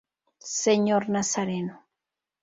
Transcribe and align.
Señor 0.63 1.03
Nazareno. 1.13 1.75